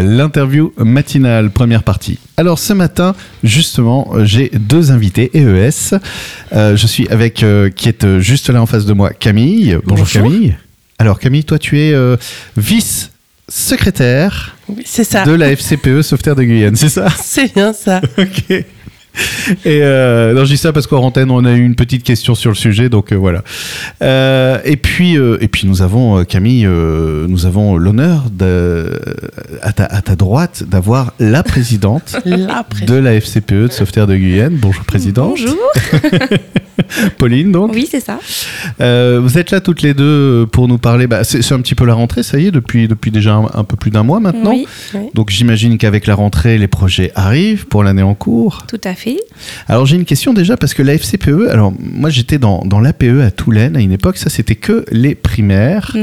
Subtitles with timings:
[0.00, 2.18] l'interview matinale, première partie.
[2.36, 5.96] Alors ce matin, justement, j'ai deux invités EES.
[6.52, 9.78] Euh, je suis avec, euh, qui est euh, juste là en face de moi, Camille.
[9.84, 10.22] Bonjour, Bonjour.
[10.30, 10.56] Camille.
[10.98, 12.16] Alors Camille, toi tu es euh,
[14.68, 15.24] Oui, c'est ça.
[15.24, 17.08] de la FCPE Sauveterre de Guyane, c'est ça?
[17.22, 18.00] C'est bien ça.
[18.18, 18.64] Ok.
[19.64, 22.34] Et euh, non, je dis ça parce qu'en antenne, on a eu une petite question
[22.34, 23.42] sur le sujet, donc euh, voilà.
[24.02, 28.24] Euh, et puis, euh, et puis nous avons Camille, euh, nous avons l'honneur
[29.62, 34.06] à ta, à ta droite d'avoir la présidente La pré- de la FCPE de Sauveterre
[34.06, 34.56] de Guyane.
[34.56, 35.36] Bonjour présidente.
[35.38, 35.56] Bonjour.
[37.18, 37.72] Pauline, donc.
[37.74, 38.18] Oui, c'est ça.
[38.80, 41.06] Euh, vous êtes là toutes les deux pour nous parler.
[41.06, 43.64] Bah, c'est un petit peu la rentrée, ça y est, depuis, depuis déjà un, un
[43.64, 44.50] peu plus d'un mois maintenant.
[44.50, 44.66] Oui,
[45.14, 48.64] Donc j'imagine qu'avec la rentrée, les projets arrivent pour l'année en cours.
[48.68, 49.18] tout à fait.
[49.68, 53.20] Alors j'ai une question déjà parce que la FCPE, alors moi j'étais dans, dans l'APE
[53.24, 55.96] à Toulaine à une époque, ça c'était que les primaires.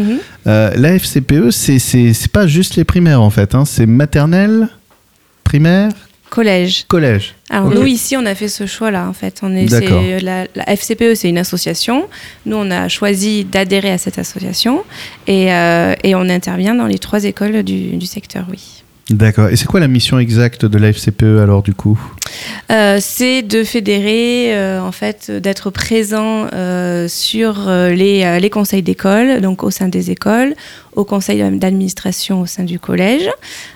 [0.47, 4.69] Euh, la FCPE, c'est pas juste les primaires en fait, hein, c'est maternelle,
[5.43, 5.91] primaire,
[6.33, 6.85] Collège.
[6.87, 7.35] collège.
[7.51, 7.75] Alors Ok.
[7.75, 9.41] nous ici, on a fait ce choix-là en fait.
[9.43, 9.67] On est,
[10.19, 12.09] la, la FCPE, c'est une association.
[12.47, 14.83] Nous, on a choisi d'adhérer à cette association
[15.27, 18.82] et, euh, et on intervient dans les trois écoles du, du secteur, oui.
[19.09, 19.49] D'accord.
[19.49, 21.99] Et c'est quoi la mission exacte de la FCPE alors du coup?
[22.71, 29.63] Euh, c'est de fédérer, euh, en fait, d'être présent euh, sur les, conseils d'école, donc
[29.63, 30.55] au sein des écoles,
[30.93, 33.29] au conseil d'administration au sein du collège.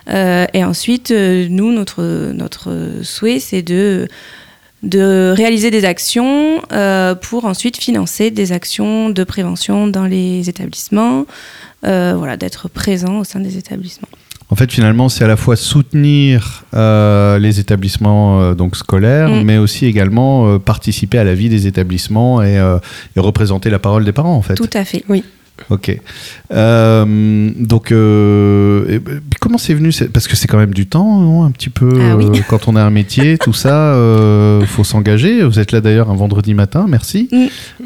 [0.07, 4.07] Et ensuite, nous, notre, notre souhait, c'est de,
[4.83, 6.61] de réaliser des actions
[7.21, 11.25] pour ensuite financer des actions de prévention dans les établissements,
[11.81, 14.09] voilà, d'être présent au sein des établissements.
[14.49, 19.43] En fait, finalement, c'est à la fois soutenir euh, les établissements euh, donc scolaires, Mm.
[19.43, 22.55] mais aussi également euh, participer à la vie des établissements et,
[23.15, 24.55] et représenter la parole des parents, en fait.
[24.55, 25.03] Tout à fait.
[25.69, 25.99] Ok.
[26.53, 28.99] Euh, donc, et,
[29.41, 31.99] comment c'est venu Parce que c'est quand même du temps, non, un petit peu.
[31.99, 32.41] Ah oui.
[32.47, 33.93] quand on a un métier, tout ça,
[34.65, 35.43] faut s'engager.
[35.43, 37.27] Vous êtes là d'ailleurs un vendredi matin, merci.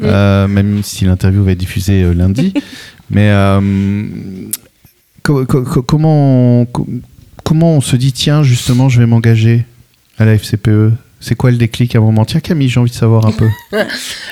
[0.00, 0.46] Mm.
[0.46, 2.54] Même si l'interview va être diffusée lundi.
[3.10, 3.30] Mais
[5.22, 6.86] co- co- co- comment, co-
[7.44, 9.64] comment on se dit, tiens, justement, je vais m'engager
[10.18, 10.92] à la FCPE
[11.24, 12.24] c'est quoi le déclic à un moment?
[12.24, 13.48] Tiens Camille, j'ai envie de savoir un peu.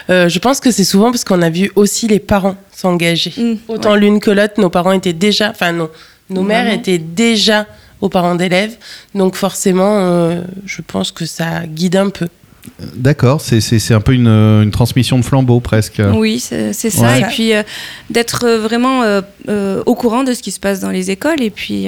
[0.09, 3.33] Euh, je pense que c'est souvent parce qu'on a vu aussi les parents s'engager.
[3.37, 4.01] Mm, Autant ouais.
[4.01, 5.89] l'une que l'autre, nos parents étaient déjà, enfin non,
[6.31, 6.77] nos mères Maman.
[6.77, 7.67] étaient déjà
[8.01, 8.77] aux parents d'élèves.
[9.15, 12.27] Donc forcément, euh, je pense que ça guide un peu.
[12.95, 16.01] D'accord, c'est- un peu une, une transmission de flambeau presque.
[16.15, 17.03] Oui, c'est ça.
[17.03, 17.21] Ouais.
[17.21, 17.63] Et puis euh,
[18.11, 21.43] d'être euh, vraiment euh, euh, au courant de ce qui se passe dans les écoles
[21.43, 21.87] et puis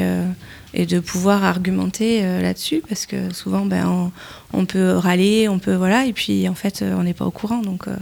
[0.74, 4.10] et de pouvoir argumenter là-dessus parce que souvent ben, on,
[4.52, 7.30] on peut râler, on peut voilà et puis en fait euh, on n'est pas au
[7.30, 7.88] courant donc.
[7.88, 7.92] euh,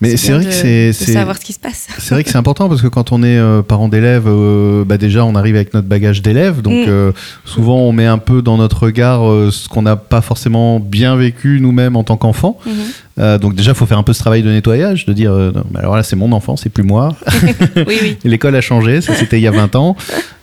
[0.00, 1.86] Mais c'est vrai de- que c'est savoir ce qui se passe.
[1.98, 4.98] c'est vrai que c'est important parce que quand on est euh, parent d'élève, euh, bah
[4.98, 6.88] déjà on arrive avec notre bagage d'élève, donc Mm.
[6.88, 7.12] euh,
[7.44, 9.20] souvent on met un peu dans notre regard
[9.52, 12.58] ce qu'on n'a pas forcément bien vécu nous-mêmes en tant qu'enfant.
[12.66, 12.72] Mhm.
[13.18, 15.50] Euh, donc déjà il faut faire un peu ce travail de nettoyage, de dire euh,
[15.54, 17.16] non, alors là c'est mon enfant, c'est plus moi.
[17.76, 18.18] oui oui.
[18.24, 19.96] L'école a changé, ça c'était il y a 20 ans.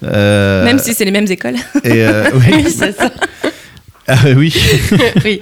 [0.04, 1.56] Euh, Même si c'est les mêmes écoles.
[1.84, 2.46] et, oui.
[2.52, 3.12] Oui, c'est ça.
[4.08, 4.53] Ah, oui.
[5.25, 5.40] oui.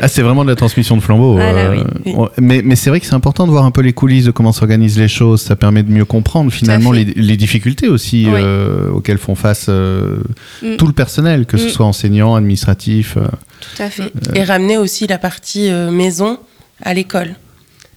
[0.00, 1.34] Ah, c'est vraiment de la transmission de flambeau.
[1.34, 2.14] Voilà, oui, oui.
[2.16, 4.30] on- Mais, mais c'est vrai que c'est important de voir un peu les coulisses de
[4.30, 5.42] comment s'organisent les choses.
[5.42, 8.40] Ça permet de mieux comprendre finalement les, les difficultés aussi Oui.
[8.42, 10.16] euh, auxquelles font face euh,
[10.62, 10.76] Mm.
[10.76, 11.70] tout le personnel, que ce Mm.
[11.70, 13.16] soit enseignant, administratif.
[13.18, 13.26] euh.
[13.60, 14.12] Tout à fait.
[14.34, 16.38] Et ramener aussi la partie euh, maison
[16.82, 17.34] à l'école.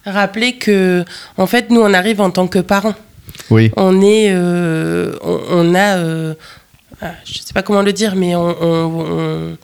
[0.04, 1.04] Rappeler que,
[1.36, 2.94] en fait, nous, on arrive en tant que parents.
[3.50, 3.70] Oui.
[3.76, 5.96] on est euh, on, on a
[7.02, 9.56] ah, je sais pas comment le dire mais on, on- on-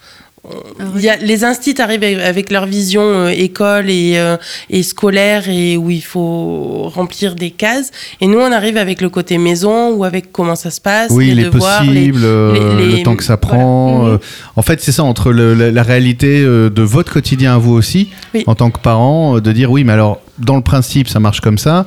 [0.45, 0.55] on-
[0.97, 4.37] il y a, les instituts arrivent avec- leur vision euh, école et, euh,
[4.69, 7.91] et scolaire et où il faut remplir des cases
[8.21, 11.33] et nous on arrive avec le côté maison ou avec comment ça se passe Oui,
[11.33, 14.01] les devoirs, les- possibles, euh, les- les- le temps que ça prend.
[14.05, 14.09] Mhm.
[14.11, 14.19] euh,
[14.57, 18.11] en fait, c'est ça, entre le- la, la réalité de votre quotidien à vous aussi,
[18.35, 18.45] Oui.
[18.47, 21.59] en tant que parent, de dire oui, mais alors, dans le principe, ça marche comme
[21.59, 21.87] ça.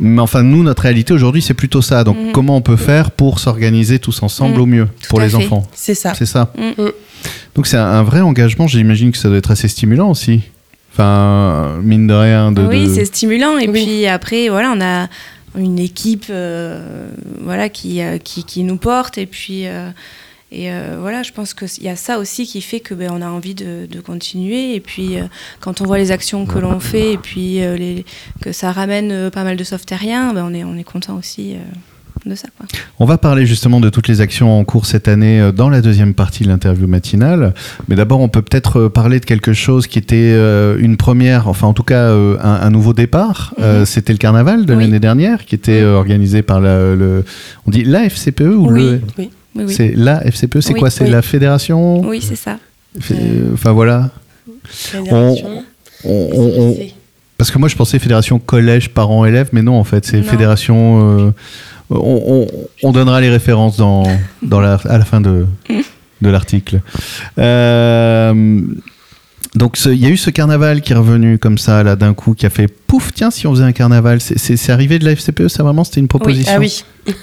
[0.00, 2.02] Mais enfin, nous, notre réalité aujourd'hui, c'est plutôt ça.
[2.04, 2.32] Donc, Mhm.
[2.32, 5.36] comment on peut faire pour s'organiser tous ensemble au mieux pour les fait.
[5.36, 6.52] enfants c'est ça C'est ça.
[6.58, 6.90] Mhm.
[7.54, 8.66] Donc, c'est un, un vrai engagement.
[8.66, 10.40] J'imagine que ça doit être assez stimulant aussi.
[10.92, 12.52] Enfin, mine de rien.
[12.52, 13.58] De, oui, de- c'est stimulant.
[13.58, 13.84] Et Oui.
[13.84, 15.08] puis après, voilà, on a
[15.58, 17.08] une équipe euh,
[17.40, 19.18] voilà, qui, euh, qui, qui nous porte.
[19.18, 19.90] Et puis, euh,
[20.54, 23.20] et euh, voilà, je pense qu'il y a ça aussi qui fait que ben, on
[23.22, 24.74] a envie de, de continuer.
[24.76, 25.24] Et puis, euh,
[25.60, 28.04] quand on voit les actions que l'on fait et puis euh, les,
[28.40, 31.56] que ça ramène pas mal de sauvetériens, ben, on est, on est content aussi.
[32.24, 32.48] de ça.
[32.56, 32.66] Quoi.
[33.00, 36.14] On va parler justement de toutes les actions en cours cette année dans la deuxième
[36.14, 37.52] partie de l'interview matinale.
[37.88, 40.32] Mais d'abord, on peut peut-être parler de quelque chose qui était
[40.78, 43.52] une première, enfin en tout cas un, un nouveau départ.
[43.58, 43.84] Mhm.
[43.84, 44.84] C'était le carnaval de Oui.
[44.84, 47.24] l'année dernière qui était organisé par la, le,
[47.66, 48.80] on dit la FCPE ou Oui.
[48.82, 49.30] le Oui.
[49.56, 49.74] Oui, oui.
[49.74, 51.10] C'est la FCPE, c'est Oui, quoi C'est oui.
[51.10, 52.58] la fédération Oui, c'est ça.
[53.00, 53.14] Fait-
[53.52, 54.10] Enfin voilà.
[54.64, 55.64] Fédération.
[56.04, 56.76] On- on- on-
[57.38, 61.18] Parce que moi je pensais fédération collège parents élèves, mais non en fait c'est fédération.
[61.26, 61.30] euh,
[61.90, 62.46] on, on-
[62.82, 64.04] on donnera les références dans,
[64.42, 65.46] dans la, à la fin de,
[66.22, 66.80] de l'article.
[67.38, 68.60] Euh,
[69.54, 72.34] donc il y a eu ce carnaval qui est revenu comme ça là d'un coup,
[72.34, 74.20] qui a fait pouf tiens si on faisait un carnaval.
[74.20, 76.52] C'est- arrivé de la FCPE, ça vraiment c'était une proposition.
[76.56, 76.84] Ah oui.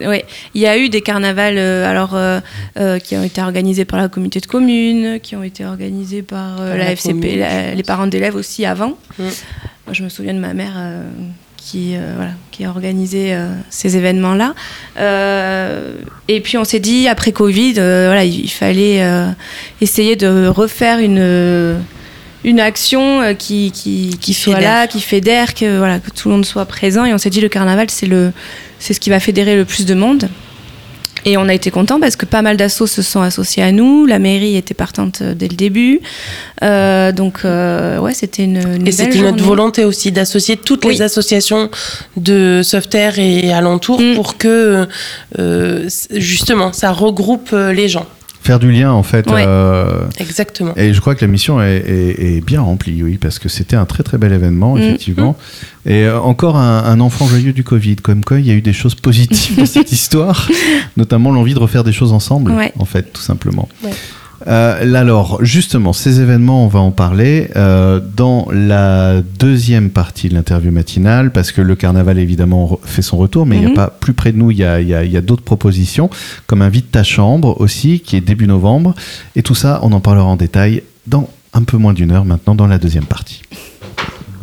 [0.00, 0.24] Ouais.
[0.54, 2.40] Il y a eu des carnavals euh, alors, euh,
[2.78, 6.60] euh, qui ont été organisés par la communauté de communes, qui ont été organisés par
[6.60, 8.96] euh, Par la, la FCP, la- je les parents d'élèves aussi avant.
[9.18, 9.22] Mm.
[9.22, 11.02] Moi, je me souviens de ma mère euh,
[11.64, 14.54] qui, euh, voilà, qui a organisé euh, ces événements-là.
[14.98, 15.94] Euh,
[16.28, 19.02] et puis on s'est dit, après Covid, voilà, il fallait
[19.80, 21.82] essayer de refaire une
[22.44, 24.74] une action qui, qui, qui soit fédère.
[24.80, 27.04] là, qui fédère, que, voilà, que tout le monde soit présent.
[27.04, 30.28] Et on s'est dit, le carnaval, c'est ce qui va fédérer le plus de monde.
[31.24, 34.06] Et on a été content parce que pas mal d'assos se sont associés à nous.
[34.06, 36.00] La mairie était partante euh, dès le début.
[36.62, 40.94] Euh, donc, euh, ouais, c'était une, une Et c'était notre volonté aussi d'associer toutes Oui.
[40.94, 41.70] les associations
[42.16, 44.14] de Sauveterre et alentours Mm.
[44.14, 44.88] pour que
[45.38, 48.06] euh, justement ça regroupe les gens.
[48.42, 49.30] Faire du lien en fait.
[49.30, 49.44] Ouais.
[49.46, 50.72] euh, Exactement.
[50.76, 53.76] Et je crois que la mission est, est- est bien remplie, oui, parce que c'était
[53.76, 55.36] un très très bel événement, Mm, effectivement.
[55.86, 58.60] Et euh, encore un, un enfant joyeux du Covid, comme quoi il y a eu
[58.62, 60.48] des choses positives dans cette histoire,
[60.96, 62.72] notamment l'envie de refaire des choses ensemble, Ouais.
[62.78, 63.68] en fait, tout simplement.
[63.84, 63.90] Ouais.
[64.46, 70.34] Euh, alors, justement, ces événements, on va en parler euh, dans la deuxième partie de
[70.34, 73.78] l'interview matinale, parce que le carnaval, évidemment, fait son retour, mais il n'y Mhm.
[73.78, 75.42] a pas plus près de nous, il y a, y a- il y a d'autres
[75.44, 76.10] propositions,
[76.46, 78.94] comme un vide ta chambre aussi, qui est début novembre.
[79.36, 82.54] Et tout ça, on en parlera en détail dans un peu moins d'une heure maintenant,
[82.54, 83.42] dans la deuxième partie.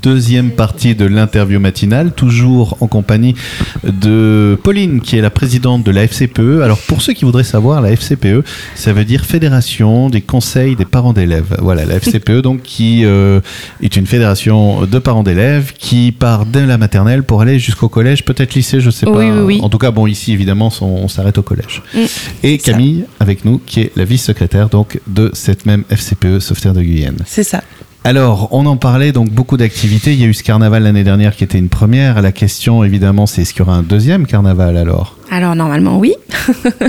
[0.02, 3.36] Deuxième partie de l'interview matinale, toujours en compagnie
[3.84, 6.62] de Pauline, qui est la présidente de la FCPE.
[6.64, 8.44] Alors, pour ceux qui voudraient savoir, la FCPE,
[8.76, 11.58] ça veut dire Fédération des conseils des parents d'élèves.
[11.60, 13.42] Voilà, la FCPE, donc, qui euh,
[13.82, 18.24] est une fédération de parents d'élèves qui part dès la maternelle pour aller jusqu'au collège,
[18.24, 19.12] peut-être lycée, je sais pas.
[19.12, 19.60] Oui, oui, oui.
[19.62, 21.82] En tout cas, bon, ici, évidemment, on, on s'arrête au collège.
[21.94, 22.00] Mm,
[22.44, 22.72] Et ça.
[22.72, 27.18] Camille, avec nous, qui est la vice-secrétaire donc de cette même FCPE, Sauveterre de Guyenne.
[27.26, 27.62] C'est ça.
[28.06, 30.14] Alors, on en parlait, donc beaucoup d'activités.
[30.14, 32.22] Il y a eu ce carnaval l'année dernière qui était une première.
[32.22, 35.18] La question, évidemment, c'est est-ce qu'il y aura un deuxième carnaval alors?
[35.30, 36.14] Alors, normalement, oui.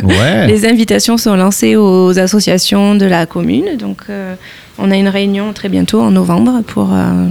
[0.05, 0.47] Ouais.
[0.47, 3.77] Les invitations sont lancées aux associations de la commune.
[3.77, 4.35] Donc, euh,
[4.79, 7.27] on a une réunion très bientôt en novembre pour, euh,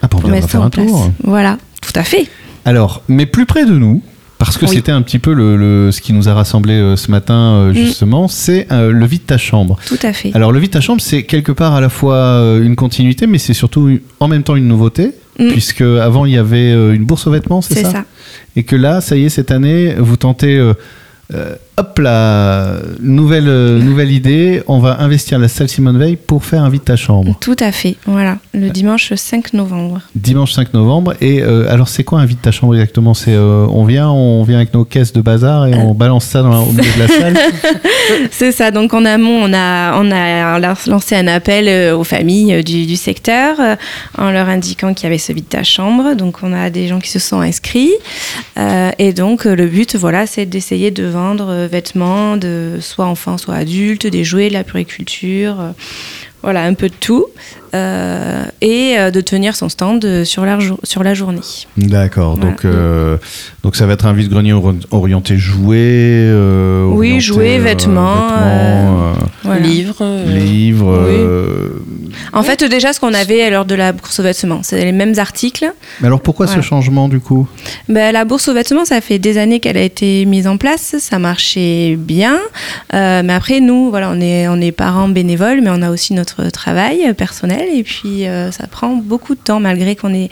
[0.00, 0.86] Ah, pour pour bien mettre ça en place.
[0.86, 1.10] tour.
[1.22, 2.26] Voilà, tout à fait.
[2.64, 4.02] Alors, mais plus près de nous,
[4.44, 4.72] parce que Oui.
[4.74, 7.70] c'était un petit peu le, le- ce qui nous a rassemblés euh, ce matin, euh,
[7.70, 7.74] Mm.
[7.74, 9.78] justement, c'est euh, le vide ta chambre.
[9.86, 10.30] Tout à fait.
[10.34, 13.54] Alors, le vide ta chambre, c'est quelque part à la fois une continuité, mais c'est
[13.54, 15.48] surtout en même temps une nouveauté, Mm.
[15.48, 18.04] puisque avant il y avait une bourse aux vêtements, c'est C'est ça, ça.
[18.56, 20.72] Et que là, ça y est, cette année, vous tentez.
[21.34, 26.16] Euh, euh, hop là, nouvelle, euh, nouvelle idée, on va investir la salle Simone Veil
[26.16, 27.34] pour faire un vide ta chambre.
[27.40, 27.96] Tout à fait.
[28.06, 30.02] Voilà, le dimanche 5 novembre.
[30.14, 31.14] Dimanche 5 novembre.
[31.22, 33.14] Et euh, alors, c'est quoi un vide ta chambre exactement?
[33.14, 36.42] C'est euh, on vient, on vient avec nos caisses de bazar et on balance ça
[36.42, 37.38] dans la- au milieu de la salle?
[38.30, 38.70] C'est ça.
[38.70, 42.84] Donc en amont, on a, on a lancé un appel euh, aux familles euh, du,
[42.86, 43.76] du secteur euh,
[44.18, 46.14] en leur indiquant qu'il y avait ce vide ta chambre.
[46.14, 47.92] Donc on a des gens qui se sont inscrits.
[48.58, 53.06] Euh, et donc euh, le but, voilà, c'est d'essayer de vendre euh, vêtements de soit
[53.06, 55.60] enfants, soit adultes, des jouets, de la puriculture.
[55.60, 55.70] euh,
[56.42, 57.26] voilà, un peu de tout.
[57.74, 61.38] Euh, et euh, de tenir son stand sur la, sur la journée.
[61.76, 62.34] D'accord.
[62.36, 62.50] Voilà.
[62.50, 63.16] Donc, euh,
[63.62, 65.76] donc, ça va être un vide grenier ori- orienté jouets.
[65.78, 69.12] euh, Oui, orienté, jouets, euh, vêtements, vêtements,
[69.44, 69.60] Voilà.
[69.60, 70.04] Livres.
[70.26, 71.06] livres.
[71.08, 72.11] Oui.
[72.32, 75.14] En fait, déjà, ce qu'on avait lors de la bourse aux vêtements, c'est les mêmes
[75.18, 75.72] articles.
[76.00, 76.62] Mais alors, pourquoi Voilà.
[76.62, 77.46] ce changement du coup?
[77.88, 80.96] Ben, la bourse aux vêtements, ça fait des années qu'elle a été mise en place,
[80.98, 82.38] ça marchait bien.
[82.94, 86.14] Euh, mais après, nous, voilà, on est, on est parents bénévoles, mais on a aussi
[86.14, 87.66] notre travail personnel.
[87.74, 90.30] Et puis, euh, ça prend beaucoup de temps, malgré qu'on est,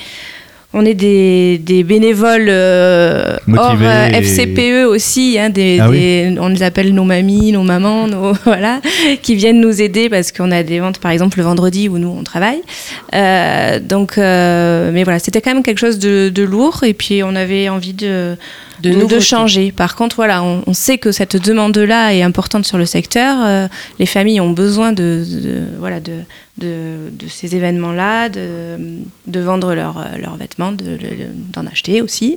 [0.72, 5.36] on est des, des bénévoles euh, hors euh, et- FCPE aussi.
[5.38, 5.98] hein, des, Ah oui.
[5.98, 8.80] des- on les appelle nos mamies, nos mamans, nos, voilà,
[9.22, 12.14] qui viennent nous aider parce qu'on a des ventes, par exemple, le vendredi où nous,
[12.16, 12.62] on travaille.
[13.14, 16.84] Euh, donc, euh, mais voilà, c'était quand même quelque chose de, de lourd.
[16.84, 18.36] Et puis, on avait envie de,
[18.82, 19.72] De de, changer.
[19.72, 23.36] Par contre, voilà, on, on sait que cette demande-là est importante sur le secteur.
[23.44, 23.66] Euh,
[23.98, 26.12] les familles ont besoin de, de- voilà, de,
[26.60, 32.36] de, ces événements-là, de, vendre leurs vêtements, de- de- d'en acheter aussi.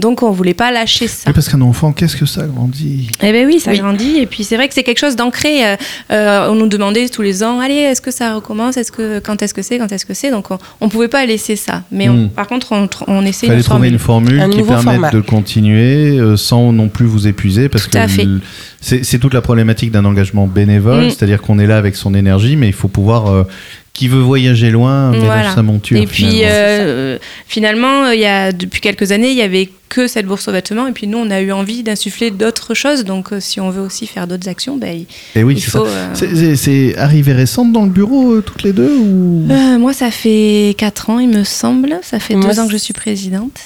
[0.00, 1.24] Donc on voulait pas lâcher ça.
[1.26, 3.78] Oui, parce qu'un enfant, qu'est-ce que ça grandit Eh ben oui, ça Oui.
[3.78, 4.16] grandit.
[4.18, 5.66] Et puis c'est vrai que c'est quelque chose d'ancré.
[5.66, 5.76] Euh,
[6.10, 8.76] euh, on nous demandait tous les ans, allez, est-ce que ça recommence?
[8.78, 9.78] Est-ce que quand est-ce que c'est?
[9.78, 10.30] Quand est-ce que c'est?
[10.30, 11.82] Donc on, on pouvait pas laisser ça.
[11.92, 12.28] Mais on- Mm.
[12.30, 14.34] par contre, on, on essaie Il fallait une trouver formule.
[14.34, 15.10] une formule Un qui permette format.
[15.10, 18.24] de continuer euh, sans non plus vous épuiser parce Tout à que fait.
[18.24, 18.40] le-
[18.80, 21.10] c'est c'est toute la problématique d'un engagement bénévole, Mm.
[21.10, 23.44] c'est-à-dire qu'on est là avec son énergie, mais il faut pouvoir euh,
[23.92, 25.54] qui veut voyager loin mélange Voilà.
[25.54, 26.00] sa monture.
[26.00, 26.48] Et puis finalement.
[26.50, 30.48] euh, finalement, euh, il y a depuis quelques années, il y avait que cette bourse
[30.48, 30.86] aux vêtements.
[30.86, 33.04] Et puis nous, on a eu envie d'insuffler d'autres choses.
[33.04, 35.06] Donc euh, si on veut aussi faire d'autres actions, ben, il,
[35.38, 35.84] Et oui, il c'est faut.
[35.84, 35.90] ça.
[35.90, 39.46] euh, C'est- C'est c'est arrivé récente dans le bureau euh, toutes les deux ou?
[39.50, 41.98] Euh, moi, ça fait 4 ans, il me semble.
[42.02, 43.58] Ça fait Moi, deux ans que je suis présidente.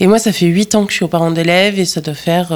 [0.00, 2.14] Et moi, ça fait 8 ans que je suis aux parents d'élèves et ça doit
[2.14, 2.52] faire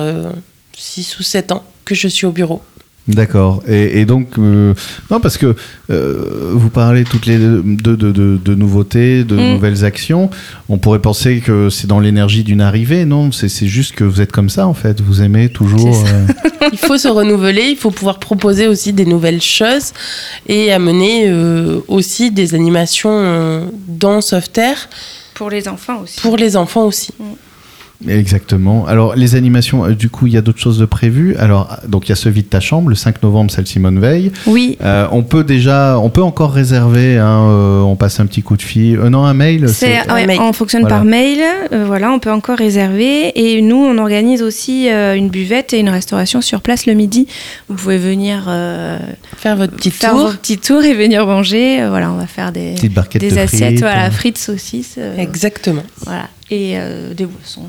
[0.77, 2.63] 6 ou 7 ans que je suis au bureau.
[3.09, 3.65] D'accord.
[3.67, 4.75] Et, et donc, euh,
[5.11, 5.57] non, parce que
[5.91, 9.53] euh, vous parlez toutes les deux de, de, de- de nouveautés, de Mm.
[9.55, 10.31] nouvelles actions.
[10.69, 13.05] On pourrait penser que c'est dans l'énergie d'une arrivée.
[13.05, 15.01] Non, c'est juste que vous êtes comme ça, en fait.
[15.01, 15.97] Vous aimez toujours.
[16.07, 16.27] Euh,
[16.73, 19.93] Il faut se renouveler, il faut pouvoir proposer aussi des nouvelles choses
[20.47, 24.89] et amener euh, aussi des animations euh, dans Sauveterre
[25.35, 26.21] Pour les enfants aussi.
[26.21, 27.11] pour les enfants aussi.
[28.09, 28.87] Exactement.
[28.87, 31.37] Alors, les animations, euh, du coup, il y a d'autres choses de prévues.
[31.37, 34.33] Alors, donc, il y a ce Vide ta chambre, le 5 novembre, celle Simone Veil.
[34.47, 34.77] Oui.
[34.83, 37.19] Euh, on peut déjà, on peut encore réserver.
[37.19, 38.99] hein, euh, on passe un petit coup de fil.
[38.99, 39.69] Euh, non, un mail.
[39.69, 40.39] C'est, ouais, mail.
[40.41, 40.97] on fonctionne Voilà.
[40.97, 41.41] par mail,
[41.73, 43.33] euh, voilà, on peut encore réserver.
[43.35, 47.27] Et nous, on organise aussi euh, une buvette et une restauration sur place le midi.
[47.69, 48.99] Vous pouvez venir euh,
[49.37, 50.29] Faire votre petit faire tour.
[50.29, 51.83] vos petits tours et venir manger.
[51.83, 53.81] Euh, voilà, on va faire des, des de assiettes, frites.
[53.81, 54.11] voilà, euh.
[54.11, 55.83] frites, saucisses, euh, Exactement.
[56.05, 57.67] voilà, et euh, des boissons.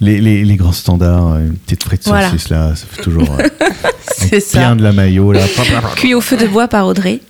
[0.00, 2.28] Les, les, les grands standards, euh, une petite frite Voilà.
[2.28, 3.48] saucisse là, ça fait toujours euh,
[4.12, 4.58] C'est ça.
[4.58, 5.40] bien de la maillot là.
[5.96, 7.20] Cuit au feu de bois par Audrey.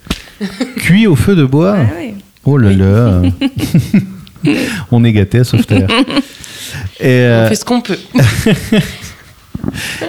[0.79, 1.77] Cuit au feu de bois.
[1.79, 2.15] Ah ouais.
[2.45, 3.23] Oh là là.
[4.91, 5.87] On est gâté à Sauveterre.
[7.01, 7.99] Et, euh, On fait ce qu'on peut.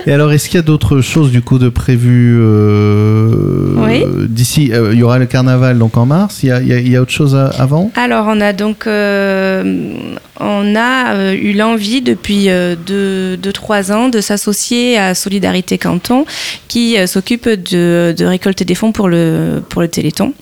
[0.08, 4.04] Et alors, est-ce qu'il y a d'autres choses du coup de prévues euh, Oui.
[4.30, 6.42] d'ici euh, Il y aura le carnaval donc en mars.
[6.44, 7.92] Il y a, il y a- il y a autre chose à- avant?
[7.96, 9.94] Alors, on a donc euh,
[10.40, 16.26] on a eu l'envie depuis 2-3 ans de s'associer à Solidarité Canton
[16.68, 20.34] qui s'occupe de, de récolter des fonds pour le, pour le Téléthon.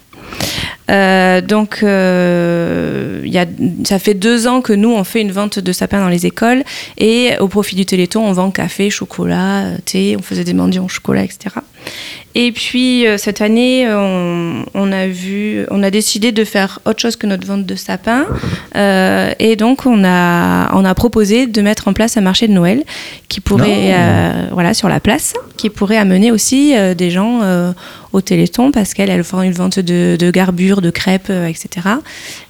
[0.91, 3.45] Euh, donc, euh, il y a,
[3.85, 6.63] ça fait deux ans que nous, on fait une vente de sapins dans les écoles
[6.97, 10.89] et au profit du Téléthon, on vend café, chocolat, thé, on faisait des mendiants au
[10.89, 11.55] chocolat, etc.
[12.35, 16.99] Et puis euh, cette année, on, on a vu, on a décidé de faire autre
[16.99, 18.25] chose que notre vente de sapins,
[18.75, 22.83] et donc on a, on a proposé de mettre en place un marché de Noël
[23.29, 23.93] qui pourrait,
[24.51, 27.41] voilà, sur la place, qui pourrait amener aussi des gens
[28.13, 31.69] au Téléthon parce qu'elles elles font une vente de, de garbures, de crêpes, euh, etc.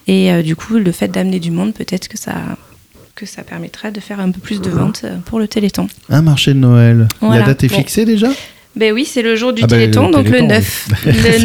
[0.08, 2.34] Et euh, du coup, le fait d'amener du monde, peut-être que ça
[3.16, 5.88] que ça permettra de faire un peu plus de ventes euh, pour le Téléthon.
[6.10, 7.08] Un marché de Noël.
[7.22, 7.42] Voilà.
[7.42, 7.78] La date est Ouais.
[7.78, 8.28] fixée déjà?
[8.76, 10.88] Ben oui, c'est le jour du Ah ben, Téléthon, donc Téléthon, le 9.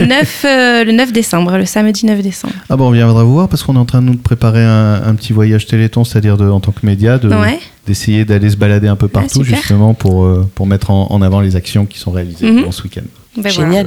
[0.01, 2.55] le, 9 euh, le 9 décembre, le samedi 9 décembre.
[2.71, 5.03] Ah bon, on viendra vous voir parce qu'on est en train de nous préparer un,
[5.05, 7.59] un petit voyage Téléthon, c'est-à-dire en tant que média, de- Ouais.
[7.87, 9.59] d'essayer d'aller se balader un peu partout super.
[9.59, 12.83] justement pour, euh, pour mettre en, en avant les actions qui sont réalisées durant ce
[12.83, 13.03] week-end.
[13.37, 13.87] Ben Génial.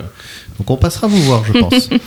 [0.59, 1.89] Donc on passera vous voir, je pense.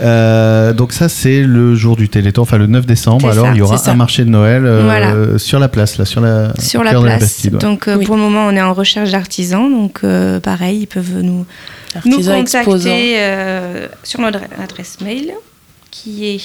[0.00, 3.28] Euh, donc ça c'est le jour du Téléthon, enfin le 9 décembre.
[3.28, 5.38] Alors ça, il y aura un marché de Noël euh, Voilà.
[5.38, 7.46] sur la place, là, sur la Sur la place.
[7.48, 8.06] Donc euh, Oui.
[8.06, 9.70] pour le moment, on est en recherche d'artisans.
[9.70, 11.44] Donc euh, pareil, ils peuvent nous,
[12.06, 15.30] nous contacter euh, sur notre adresse mail
[15.90, 16.40] qui est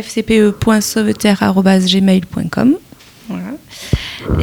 [0.00, 2.74] fcpe.sauveterre.gmail.com.
[3.28, 3.44] Voilà.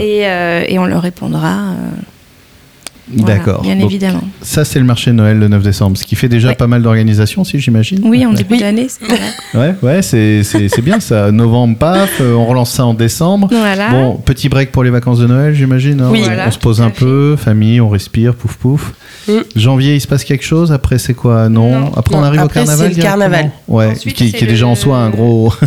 [0.01, 1.75] Et, euh, et on leur répondra.
[3.11, 3.61] Euh, voilà, D'accord.
[3.61, 4.21] bien Donc, évidemment.
[4.41, 6.55] Ça c'est le marché de Noël le 9 décembre, ce qui fait déjà Ouais.
[6.55, 7.99] pas mal d'organisations, si j'imagine.
[8.03, 8.59] Oui, en début Oui.
[8.59, 9.05] d'année, c'est.
[9.57, 11.31] Ouais, ouais, c'est c'est- c'est bien ça.
[11.31, 13.47] Novembre, paf, euh, on relance ça en décembre.
[13.51, 13.89] Voilà.
[13.89, 16.01] Bon, petit break pour les vacances de Noël, j'imagine.
[16.01, 16.09] hein.
[16.11, 16.19] Oui.
[16.21, 18.93] on, Voilà, on se pose un peu, famille, on respire, pouf pouf.
[19.27, 19.33] Mm.
[19.55, 20.71] Janvier, il se passe quelque chose.
[20.71, 21.49] Après, c'est quoi?
[21.49, 21.79] Non.
[21.79, 21.91] Non.
[21.95, 22.89] Après, on arrive après, au carnaval.
[22.91, 23.51] c'est le carnaval.
[23.67, 25.53] Ouais, Ensuite, qui, c'est qui est déjà en soi un gros.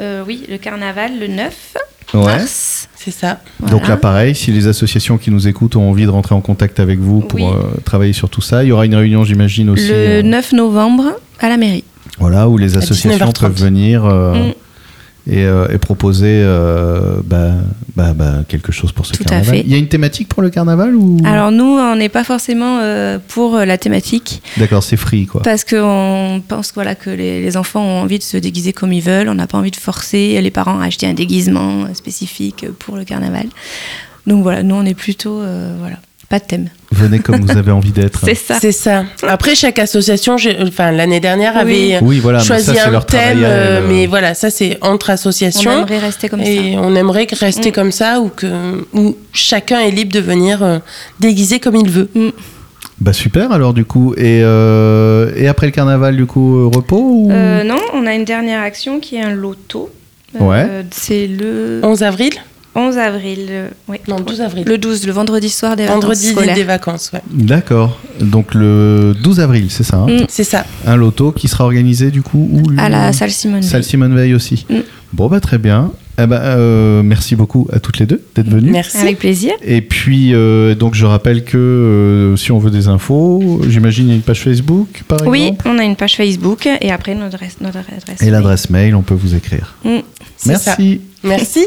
[0.00, 1.74] Euh, oui, le carnaval le 9
[2.14, 2.24] ouais.
[2.24, 2.88] mars.
[2.96, 3.40] C'est ça.
[3.70, 6.80] Donc là, pareil, si les associations qui nous écoutent ont envie de rentrer en contact
[6.80, 7.46] avec vous pour Oui.
[7.46, 9.88] euh, travailler sur tout ça, il y aura une réunion, j'imagine aussi.
[9.88, 11.04] le euh, 9 novembre
[11.40, 11.84] à la mairie.
[12.18, 13.40] Voilà, où les associations 19h30.
[13.40, 14.52] peuvent venir euh, Mm.
[15.28, 17.52] Et, euh, et proposer euh, bah,
[17.96, 19.56] bah, bah, quelque chose pour ce Tout à carnaval.
[19.56, 19.60] fait.
[19.60, 21.18] Il y a une thématique pour le carnaval ou?
[21.24, 25.42] Alors nous, on n'est pas forcément euh, pour la thématique D'accord, c'est free quoi.
[25.42, 29.02] parce qu'on pense voilà, que les, les enfants ont envie de se déguiser comme ils
[29.02, 29.28] veulent.
[29.28, 33.04] On n'a pas envie de forcer les parents à acheter un déguisement spécifique pour le
[33.04, 33.46] carnaval.
[34.26, 35.40] Donc voilà, nous on est plutôt
[35.80, 35.96] voilà.
[36.28, 36.68] Pas de thème.
[36.98, 38.20] Venez comme vous avez envie d'être.
[38.24, 38.56] C'est ça.
[38.60, 39.04] C'est ça.
[39.26, 40.36] Après, chaque association,
[40.66, 41.94] enfin l'année dernière, Oui.
[41.94, 43.86] avait Oui, voilà, choisi ça, un leur thème, euh, euh.
[43.88, 45.70] mais voilà, ça c'est entre On associations.
[45.72, 46.80] aimerait rester comme et ça.
[46.82, 47.72] on aimerait rester Mm.
[47.72, 48.46] comme ça ou que
[48.94, 50.78] où chacun est libre de venir euh,
[51.20, 52.08] déguisé comme il veut.
[53.00, 54.14] Bah super alors du coup.
[54.16, 57.30] Et, euh, et après le carnaval du coup, euh, repos ou...
[57.30, 59.90] Euh, non, on a une dernière action qui est un loto.
[60.40, 60.66] Euh, Ouais.
[60.90, 62.32] C'est le 11 avril
[62.78, 63.46] 11 avril.
[63.50, 63.68] euh.
[64.08, 64.64] Non, 12 avril.
[64.66, 66.54] Le 12, le vendredi soir des vendredi vacances scolaires.
[66.54, 67.20] des vacances, ouais.
[67.30, 67.98] D'accord.
[68.20, 70.24] Donc le 12 avril, c'est ça hein Mm.
[70.28, 70.64] C'est ça.
[70.86, 73.62] Un loto qui sera organisé du coup où À la salle Simone.
[73.62, 74.64] Salle Simone Veil aussi.
[74.70, 74.76] Mm.
[75.12, 75.90] Bon bah très bien.
[76.20, 78.72] Eh ben, euh, merci beaucoup à toutes les deux d'être venues.
[78.72, 78.98] Merci.
[78.98, 79.52] Avec plaisir.
[79.64, 84.10] Et puis euh, donc je rappelle que euh, si on veut des infos, j'imagine il
[84.10, 85.68] y a une page Facebook par Oui, exemple.
[85.68, 87.58] on a une page Facebook et après notre adresse.
[87.60, 88.32] Notre adresse Et mail.
[88.32, 89.76] l'adresse mail, on peut vous écrire.
[89.84, 89.98] Mm.
[90.46, 91.00] Merci.
[91.22, 91.66] Merci.